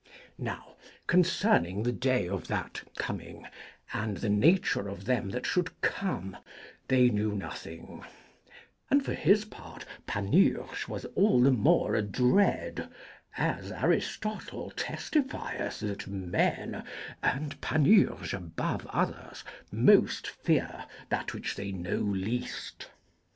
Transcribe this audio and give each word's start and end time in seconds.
Now 0.39 0.77
concerning 1.05 1.83
the 1.83 1.91
day 1.91 2.27
of 2.27 2.47
that 2.47 2.81
coming, 2.97 3.45
and 3.93 4.17
the 4.17 4.31
nature 4.31 4.87
of 4.87 5.05
them 5.05 5.29
that 5.29 5.45
should 5.45 5.79
come, 5.81 6.37
they 6.87 7.09
knew 7.11 7.35
nothing; 7.35 8.03
and 8.89 9.05
for 9.05 9.13
his 9.13 9.45
part 9.45 9.85
Panurge 10.07 10.87
was 10.87 11.05
all 11.13 11.39
the 11.39 11.51
more 11.51 11.93
adread, 11.93 12.89
as 13.37 13.71
Aristotle 13.71 14.71
testifieth 14.71 15.81
that 15.81 16.07
men 16.07 16.83
(and 17.21 17.61
Panurge 17.61 18.33
above 18.33 18.87
others) 18.87 19.43
most 19.71 20.25
fear 20.25 20.85
that 21.09 21.31
which 21.31 21.53
they 21.53 21.71
know 21.71 21.97
least. 21.97 22.89